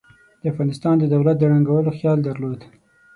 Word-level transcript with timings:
د 0.41 0.43
افغانستان 0.51 0.95
د 0.99 1.03
دولت 1.13 1.35
د 1.39 1.43
ړنګولو 1.51 1.89
خیال 1.97 2.19
درلود. 2.27 2.59